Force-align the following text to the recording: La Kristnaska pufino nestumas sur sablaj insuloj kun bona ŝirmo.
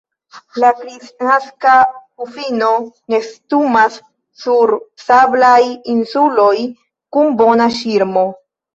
La 0.61 0.69
Kristnaska 0.77 1.73
pufino 2.21 2.71
nestumas 3.15 4.01
sur 4.43 4.75
sablaj 5.07 5.63
insuloj 5.97 6.53
kun 7.17 7.35
bona 7.47 7.73
ŝirmo. 7.81 8.31